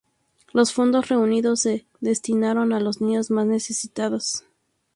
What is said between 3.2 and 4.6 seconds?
más necesitados.